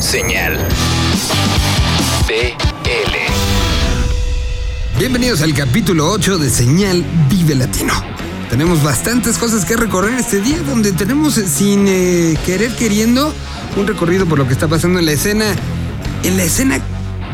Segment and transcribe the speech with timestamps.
[0.00, 0.58] Señal
[2.28, 3.16] BL.
[4.98, 7.94] Bienvenidos al capítulo 8 de Señal Vive Latino.
[8.50, 13.32] Tenemos bastantes cosas que recorrer este día, donde tenemos eh, sin eh, querer queriendo
[13.76, 15.46] un recorrido por lo que está pasando en la escena,
[16.24, 16.78] en la escena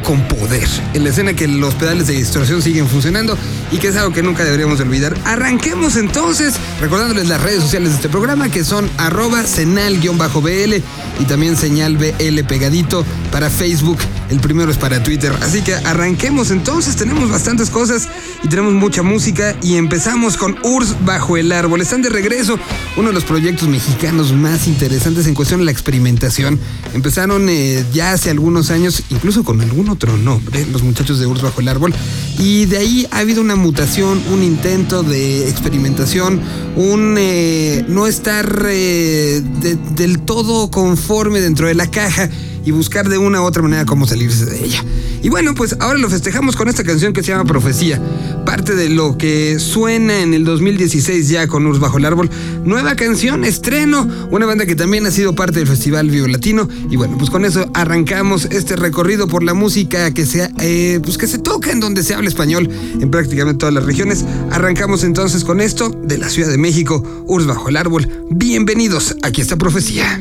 [0.04, 3.36] con poder, en la escena que los pedales de distorsión siguen funcionando
[3.72, 5.16] y que es algo que nunca deberíamos olvidar.
[5.24, 10.82] Arranquemos entonces recordándoles las redes sociales de este programa que son arroba senal-bl
[11.18, 13.98] y también señal BL pegadito para Facebook.
[14.30, 15.32] El primero es para Twitter.
[15.42, 16.96] Así que arranquemos entonces.
[16.96, 18.08] Tenemos bastantes cosas
[18.42, 19.56] y tenemos mucha música.
[19.62, 21.80] Y empezamos con Urs bajo el árbol.
[21.80, 22.58] Están de regreso.
[22.96, 26.58] Uno de los proyectos mexicanos más interesantes en cuestión de la experimentación.
[26.94, 31.40] Empezaron eh, ya hace algunos años, incluso con algún otro nombre, los muchachos de Urs
[31.42, 31.94] bajo el árbol.
[32.38, 36.40] Y de ahí ha habido una mutación, un intento de experimentación,
[36.76, 42.28] un eh, no estar eh, de- del todo conforme dentro de la caja
[42.64, 44.84] y buscar de una u otra manera cómo salirse de ella.
[45.22, 48.00] Y bueno, pues ahora lo festejamos con esta canción que se llama Profecía,
[48.44, 52.28] parte de lo que suena en el 2016 ya con Urs Bajo el Árbol.
[52.64, 56.68] Nueva canción, estreno, una banda que también ha sido parte del Festival Vivo Latino.
[56.90, 61.18] Y bueno, pues con eso arrancamos este recorrido por la música que se, eh, pues
[61.18, 62.68] que se toca en donde se habla español
[63.00, 64.24] en prácticamente todas las regiones.
[64.50, 68.08] Arrancamos entonces con esto de la Ciudad de México, Urs Bajo el Árbol.
[68.30, 70.20] Bienvenidos, aquí está Profecía.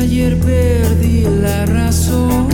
[0.00, 0.36] Ayer
[0.90, 2.48] perdí la razón.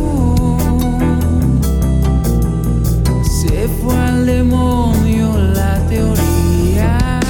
[3.22, 7.20] Se fue al demonio la teoría.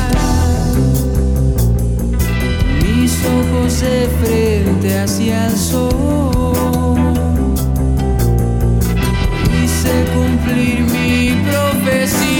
[2.82, 6.96] Mis ojos de frente hacia el sol.
[9.62, 12.35] Hice cumplir mi profecía.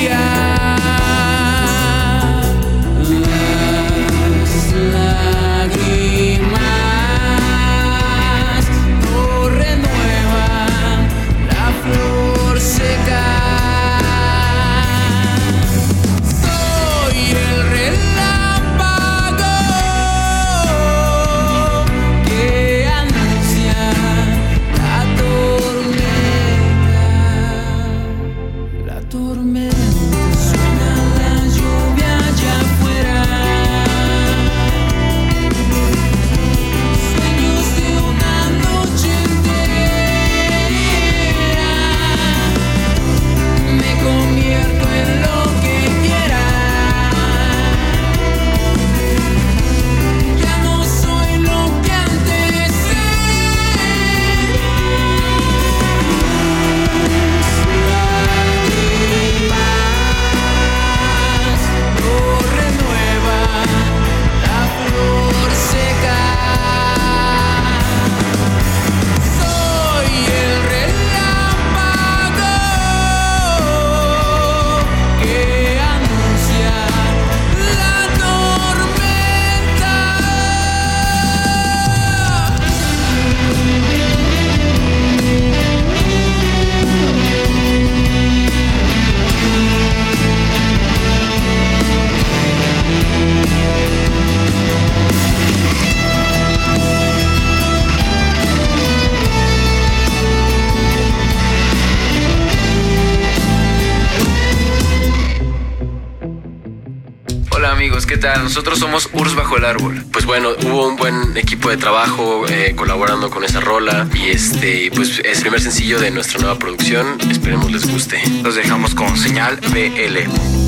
[107.97, 108.43] Amigos, ¿qué tal?
[108.43, 110.05] Nosotros somos Urs Bajo el Árbol.
[110.13, 114.91] Pues bueno, hubo un buen equipo de trabajo eh, colaborando con esa rola y este,
[114.95, 117.19] pues es el primer sencillo de nuestra nueva producción.
[117.31, 118.23] Esperemos les guste.
[118.43, 120.66] Los dejamos con Señal BL.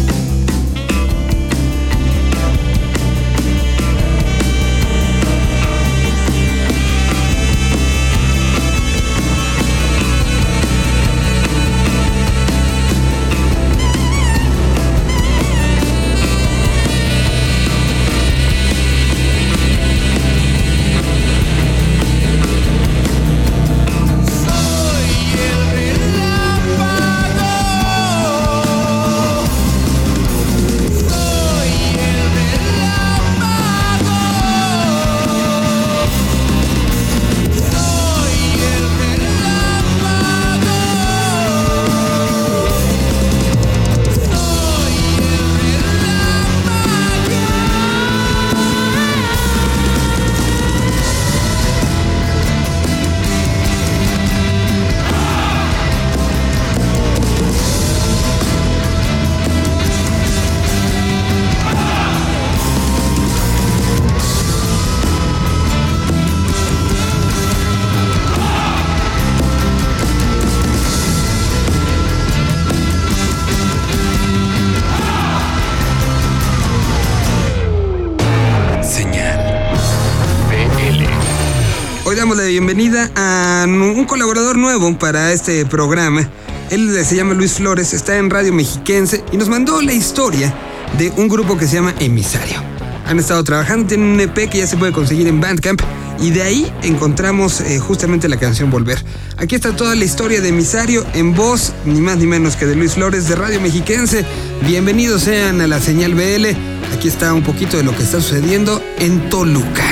[82.79, 86.29] Bienvenida a un colaborador nuevo para este programa.
[86.71, 90.55] Él se llama Luis Flores, está en Radio Mexiquense y nos mandó la historia
[90.97, 92.63] de un grupo que se llama Emisario.
[93.05, 95.83] Han estado trabajando, tienen un EP que ya se puede conseguir en Bandcamp
[96.21, 99.05] y de ahí encontramos eh, justamente la canción Volver.
[99.39, 102.77] Aquí está toda la historia de Emisario en voz, ni más ni menos que de
[102.77, 104.25] Luis Flores de Radio Mexiquense.
[104.63, 106.47] Bienvenidos sean a la señal BL.
[106.95, 109.83] Aquí está un poquito de lo que está sucediendo en Toluca.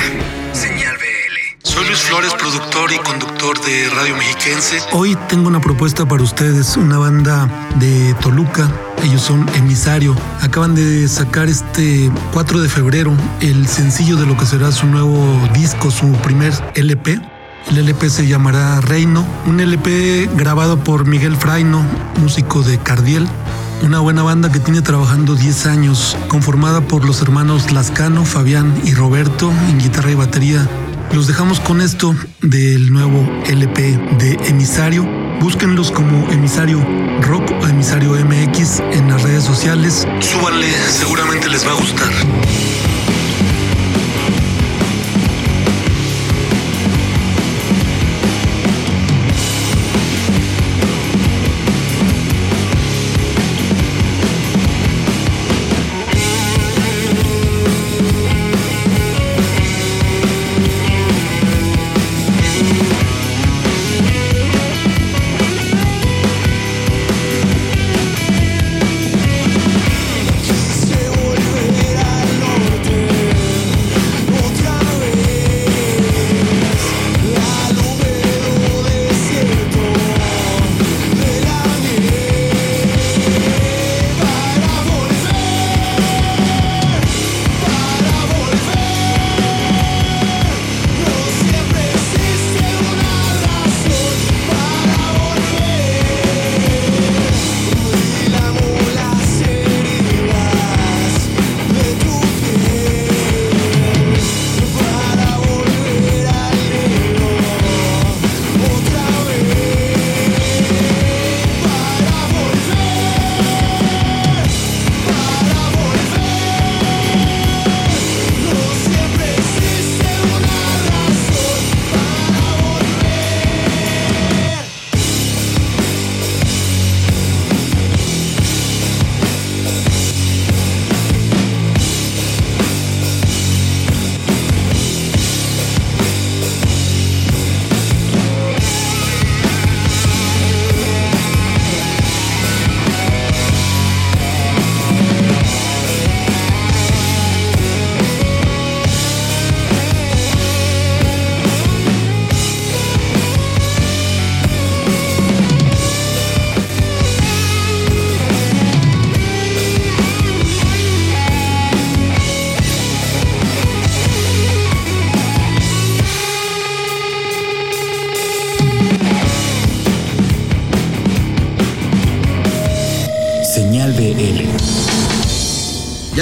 [0.53, 0.96] Señal.
[1.77, 4.79] Soy Luis Flores, productor y conductor de Radio Mexiquense.
[4.93, 8.67] Hoy tengo una propuesta para ustedes, una banda de Toluca.
[9.03, 10.15] Ellos son Emisario.
[10.41, 15.39] Acaban de sacar este 4 de febrero el sencillo de lo que será su nuevo
[15.53, 17.21] disco, su primer LP.
[17.69, 21.85] El LP se llamará Reino, un LP grabado por Miguel Fraino,
[22.19, 23.27] músico de Cardiel.
[23.83, 28.95] Una buena banda que tiene trabajando 10 años, conformada por los hermanos Lascano, Fabián y
[28.95, 30.67] Roberto en guitarra y batería.
[31.13, 35.05] Los dejamos con esto del nuevo LP de Emisario.
[35.39, 36.85] Búsquenlos como Emisario
[37.21, 40.07] Rock o Emisario MX en las redes sociales.
[40.19, 42.11] Súbanle, seguramente les va a gustar.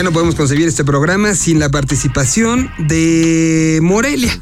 [0.05, 4.39] No podemos concebir este programa sin la participación de Morelia.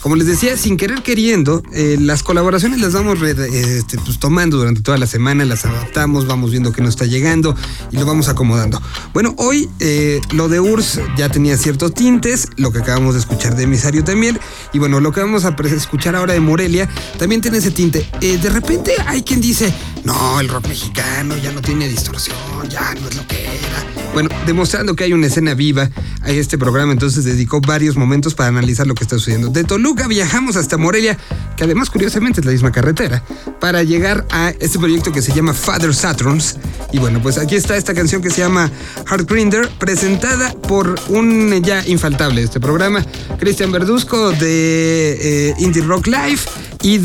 [0.00, 4.56] Como les decía, sin querer queriendo, eh, las colaboraciones las vamos eh, este, pues, tomando
[4.56, 7.54] durante toda la semana, las adaptamos, vamos viendo que nos está llegando
[7.90, 8.80] y lo vamos acomodando.
[9.12, 13.54] Bueno, hoy eh, lo de URSS ya tenía ciertos tintes, lo que acabamos de escuchar
[13.54, 14.40] de Emisario también,
[14.72, 16.88] y bueno, lo que vamos a escuchar ahora de Morelia
[17.18, 18.08] también tiene ese tinte.
[18.18, 19.72] De repente hay quien dice,
[20.04, 22.36] no, el rock mexicano ya no tiene distorsión,
[22.68, 23.86] ya no es lo que era.
[24.12, 25.90] Bueno, demostrando que hay una escena viva
[26.22, 29.48] a este programa, entonces dedicó varios momentos para analizar lo que está sucediendo.
[29.48, 31.16] De Toluca viajamos hasta Morelia,
[31.56, 33.22] que además curiosamente es la misma carretera,
[33.60, 36.56] para llegar a este proyecto que se llama Father Saturns.
[36.90, 38.70] Y bueno, pues aquí está esta canción que se llama
[39.08, 43.06] Heart Grinder, presentada por un ya infaltable de este programa,
[43.38, 46.40] Cristian Verduzco de eh, Indie Rock Live
[46.82, 46.98] y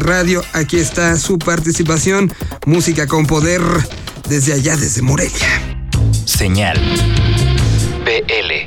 [0.00, 0.42] Radio.
[0.52, 2.32] Aquí está su participación,
[2.66, 3.60] música con poder
[4.28, 5.88] desde allá, desde Morelia.
[6.24, 7.15] Señal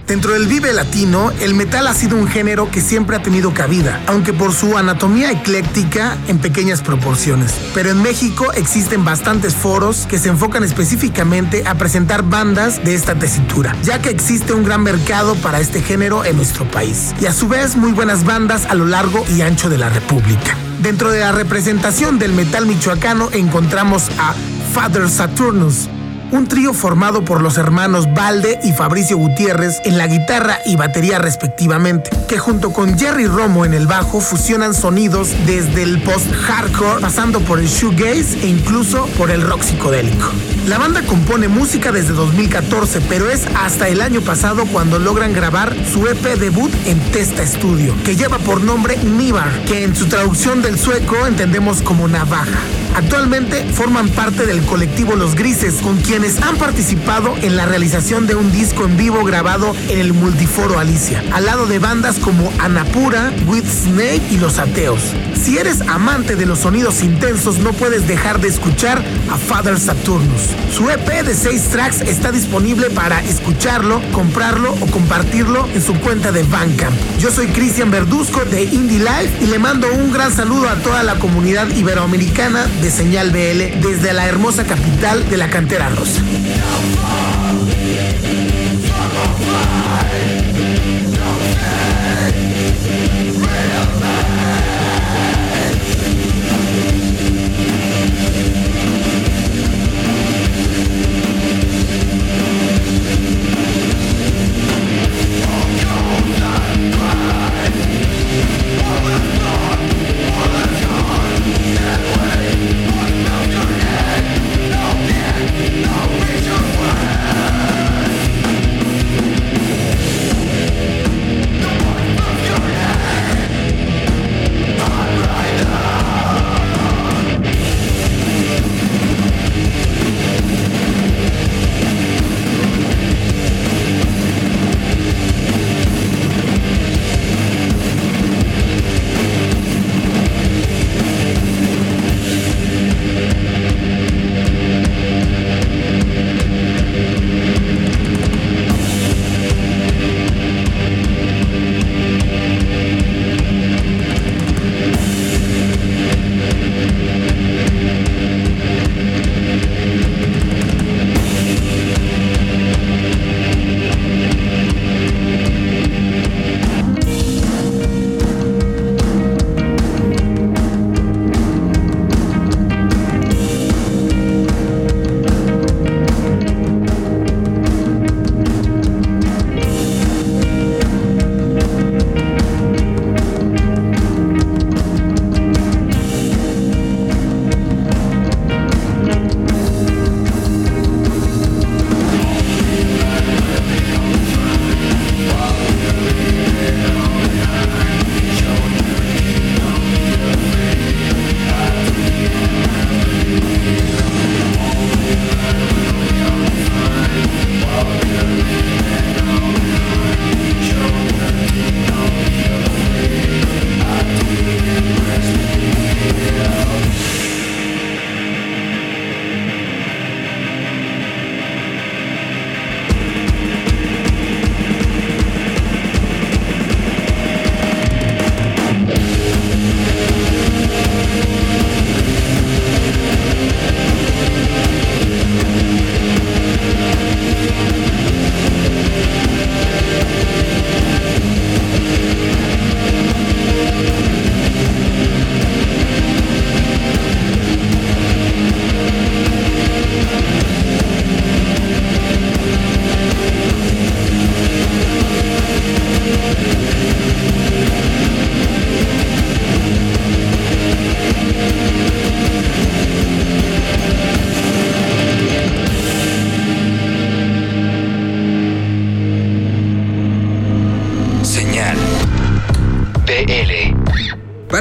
[0.06, 4.02] Dentro del Vive Latino, el metal ha sido un género que siempre ha tenido cabida,
[4.08, 7.54] aunque por su anatomía ecléctica en pequeñas proporciones.
[7.74, 13.16] Pero en México existen bastantes foros que se enfocan específicamente a presentar bandas de esta
[13.16, 17.34] tesitura, ya que existe un gran mercado para este género en nuestro país, y a
[17.34, 20.58] su vez muy buenas bandas a lo largo y ancho de la República.
[20.82, 24.34] Dentro de la representación del metal michoacano encontramos a
[24.74, 25.90] Father Saturnus,
[26.32, 31.20] un trío formado por los hermanos Valde y Fabricio Gutiérrez en la guitarra y batería
[31.20, 37.40] respectivamente, que junto con Jerry Romo en el bajo fusionan sonidos desde el post-hardcore pasando
[37.42, 40.28] por el shoegaze e incluso por el rock psicodélico.
[40.68, 45.76] La banda compone música desde 2014, pero es hasta el año pasado cuando logran grabar
[45.92, 50.62] su EP debut en Testa Studio, que lleva por nombre Nivar, que en su traducción
[50.62, 52.60] del sueco entendemos como navaja.
[53.00, 58.36] Actualmente forman parte del colectivo Los Grises, con quienes han participado en la realización de
[58.36, 63.32] un disco en vivo grabado en el Multiforo Alicia, al lado de bandas como Anapura,
[63.48, 65.00] With Snake y Los Ateos.
[65.42, 69.02] Si eres amante de los sonidos intensos, no puedes dejar de escuchar
[69.32, 70.50] a Father Saturnus.
[70.76, 76.34] Su EP de 6 tracks está disponible para escucharlo, comprarlo o compartirlo en su cuenta
[76.34, 76.96] de Bandcamp.
[77.18, 81.02] Yo soy Cristian Verduzco de Indie Life y le mando un gran saludo a toda
[81.04, 86.22] la comunidad iberoamericana de Señal BL desde la hermosa capital de la cantera rosa.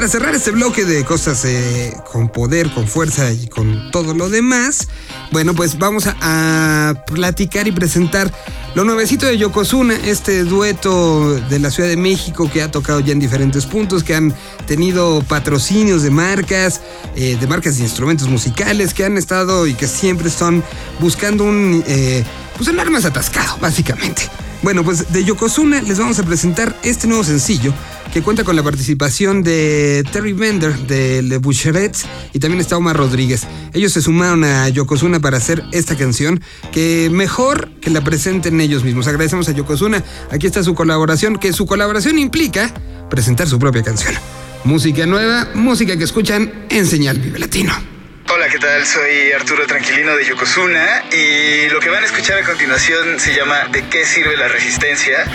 [0.09, 4.87] Cerrar este bloque de cosas eh, con poder, con fuerza y con todo lo demás,
[5.31, 6.15] bueno, pues vamos a,
[6.89, 8.31] a platicar y presentar
[8.73, 13.11] lo nuevecito de Yokozuna, este dueto de la Ciudad de México que ha tocado ya
[13.11, 14.33] en diferentes puntos, que han
[14.65, 16.81] tenido patrocinios de marcas,
[17.15, 20.63] eh, de marcas de instrumentos musicales, que han estado y que siempre están
[20.99, 22.23] buscando un, eh,
[22.57, 24.23] pues un armas atascado, básicamente.
[24.61, 27.73] Bueno, pues de Yokozuna les vamos a presentar este nuevo sencillo
[28.13, 32.97] que cuenta con la participación de Terry Bender de Le Boucherets y también está Omar
[32.97, 33.47] Rodríguez.
[33.73, 36.41] Ellos se sumaron a Yokozuna para hacer esta canción
[36.73, 39.07] que mejor que la presenten ellos mismos.
[39.07, 40.03] Agradecemos a Yokozuna.
[40.29, 42.73] Aquí está su colaboración, que su colaboración implica
[43.09, 44.13] presentar su propia canción.
[44.65, 47.98] Música nueva, música que escuchan en Señal Vive Latino.
[48.31, 48.85] Hola, ¿qué tal?
[48.85, 53.65] Soy Arturo Tranquilino de Yokozuna y lo que van a escuchar a continuación se llama
[53.71, 55.25] ¿De qué sirve la resistencia?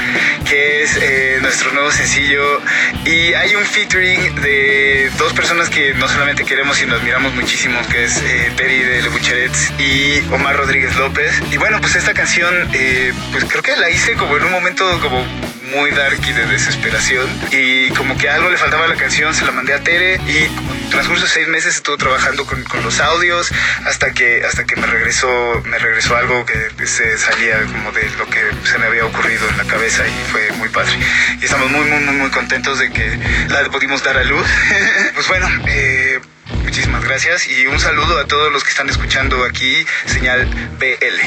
[0.44, 2.60] que es eh, nuestro nuevo sencillo
[3.04, 7.80] y hay un featuring de dos personas que no solamente queremos y nos admiramos muchísimo,
[7.90, 11.42] que es eh, Peri de Le Bucherets y Omar Rodríguez López.
[11.50, 15.00] Y bueno, pues esta canción, eh, pues creo que la hice como en un momento
[15.00, 15.26] como
[15.74, 17.28] muy dark y de desesperación.
[17.50, 20.90] Y como que algo le faltaba a la canción, se la mandé a Tere y
[20.90, 23.50] transcurso de seis meses estuvo trabajando con, con los audios
[23.84, 28.26] hasta que hasta que me regresó me regresó algo que se salía como de lo
[28.26, 30.92] que se me había ocurrido en la cabeza y fue muy padre.
[31.40, 34.46] Y estamos muy muy muy muy contentos de que la pudimos dar a luz.
[35.14, 36.20] Pues bueno eh,
[36.64, 40.46] Muchísimas gracias y un saludo a todos los que están escuchando aquí, señal
[40.78, 41.20] BL.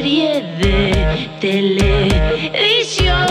[0.00, 3.26] Serie de televisión.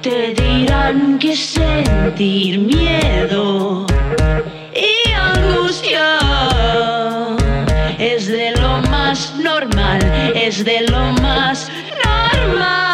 [0.00, 3.86] Te dirán que sentir miedo
[4.72, 6.06] y angustia
[7.98, 10.00] es de lo más normal,
[10.36, 11.68] es de lo más
[12.04, 12.91] normal.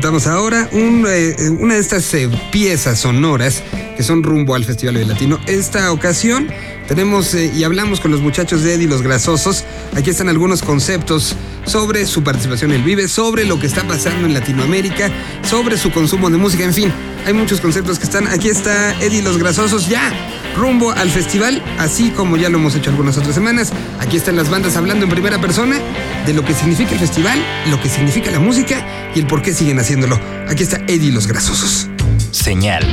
[0.00, 3.64] Presentamos ahora eh, una de estas eh, piezas sonoras
[3.96, 5.40] que son rumbo al Festival de Latino.
[5.48, 6.46] Esta ocasión
[6.86, 9.64] tenemos eh, y hablamos con los muchachos de Eddie Los Grasosos.
[9.96, 11.34] Aquí están algunos conceptos
[11.64, 15.10] sobre su participación en el Vive, sobre lo que está pasando en Latinoamérica,
[15.42, 16.92] sobre su consumo de música, en fin.
[17.26, 18.28] Hay muchos conceptos que están.
[18.28, 20.12] Aquí está Eddie Los Grasosos ya
[20.56, 23.72] rumbo al festival, así como ya lo hemos hecho algunas otras semanas.
[24.00, 25.78] Aquí están las bandas hablando en primera persona
[26.26, 27.38] de lo que significa el festival,
[27.70, 28.84] lo que significa la música
[29.14, 30.18] y el por qué siguen haciéndolo.
[30.48, 31.88] Aquí está Eddie Los Grasosos.
[32.30, 32.84] Señal.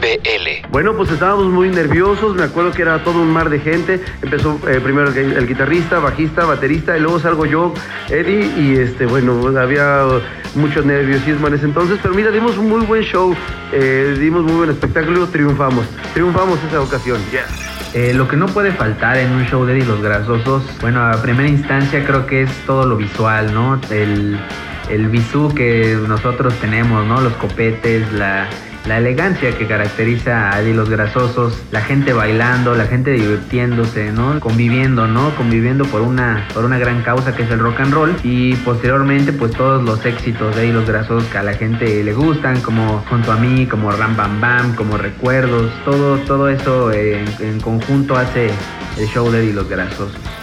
[0.00, 0.68] BL.
[0.70, 4.00] Bueno, pues estábamos muy nerviosos, me acuerdo que era todo un mar de gente.
[4.22, 7.74] Empezó eh, primero el, el guitarrista, bajista, baterista, y luego salgo yo,
[8.08, 10.04] Eddie, y este, bueno, había
[10.54, 13.34] mucho nerviosismo en ese entonces, pero mira, dimos un muy buen show,
[13.72, 17.20] eh, dimos muy buen espectáculo, triunfamos, triunfamos esa ocasión.
[17.94, 21.22] Eh, lo que no puede faltar en un show de Eddie Los Grasosos, bueno, a
[21.22, 23.80] primera instancia creo que es todo lo visual, ¿no?
[23.90, 24.38] El,
[24.90, 27.20] el bisú que nosotros tenemos, ¿no?
[27.20, 28.46] Los copetes, la,
[28.86, 34.40] la elegancia que caracteriza a Los Grasosos, la gente bailando, la gente divirtiéndose, ¿no?
[34.40, 35.34] Conviviendo, ¿no?
[35.36, 39.32] Conviviendo por una, por una gran causa que es el rock and roll y posteriormente
[39.32, 43.32] pues todos los éxitos de Los Grasosos que a la gente le gustan, como Junto
[43.32, 48.16] a mí, como Ram Bam Bam, como Recuerdos, todo, todo eso eh, en, en conjunto
[48.16, 48.50] hace
[48.98, 50.37] el show de Los Grasosos.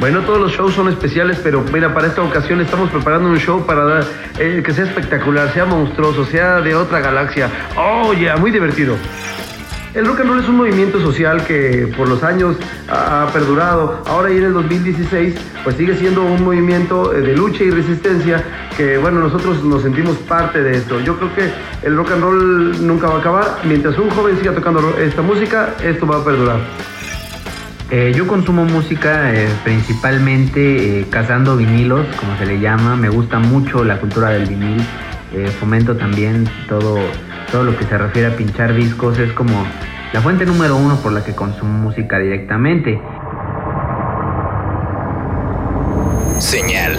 [0.00, 3.64] Bueno, todos los shows son especiales, pero mira, para esta ocasión estamos preparando un show
[3.64, 4.04] para dar,
[4.38, 7.48] eh, que sea espectacular, sea monstruoso, sea de otra galaxia.
[7.76, 8.96] Oh, yeah, muy divertido.
[9.94, 12.56] El rock and roll es un movimiento social que por los años
[12.88, 14.02] ha, perdurado.
[14.06, 18.42] Ahora y en el 2016, pues sigue siendo un movimiento eh, de lucha y resistencia
[18.76, 20.98] que, bueno, nosotros nos sentimos parte de esto.
[20.98, 23.58] Yo creo que el rock and roll nunca va a acabar.
[23.62, 26.58] Mientras un joven siga tocando esta música, esto va a perdurar.
[27.96, 32.96] Eh, yo consumo música eh, principalmente eh, cazando vinilos, como se le llama.
[32.96, 34.84] Me gusta mucho la cultura del vinil.
[35.60, 36.96] Fomento también todo,
[37.52, 39.16] todo lo que se refiere a pinchar discos.
[39.20, 39.64] Es como
[40.12, 43.00] la fuente número uno por la que consumo música directamente.
[46.40, 46.96] Señal.